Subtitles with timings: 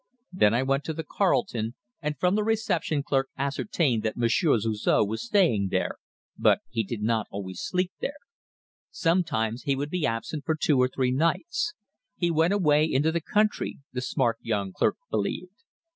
[0.33, 5.05] Then I went to the Carlton, and from the reception clerk ascertained that Monsieur Suzor
[5.07, 5.97] was staying there,
[6.39, 8.17] but he did not always sleep there.
[8.89, 11.75] Sometimes he would be absent for two or three nights.
[12.15, 15.61] He went away into the country, the smart young clerk believed.